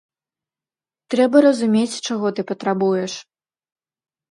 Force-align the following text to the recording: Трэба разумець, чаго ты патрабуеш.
Трэба 1.15 1.37
разумець, 1.47 2.01
чаго 2.07 2.27
ты 2.41 2.49
патрабуеш. 2.55 3.13